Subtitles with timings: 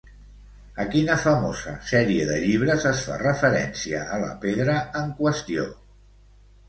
[0.83, 5.69] A quina famosa sèrie de llibres es fa referència a la pedra en qüestió?